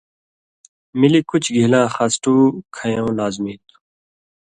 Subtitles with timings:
[0.99, 2.35] ملی کُچ گھیلاں خس ٹُو
[2.75, 3.77] کھیؤں لازمی تُھو۔